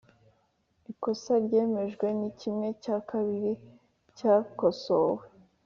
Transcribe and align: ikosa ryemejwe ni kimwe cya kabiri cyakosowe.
ikosa 0.91 1.33
ryemejwe 1.45 2.07
ni 2.19 2.29
kimwe 2.39 2.67
cya 2.83 2.97
kabiri 3.09 3.51
cyakosowe. 4.17 5.23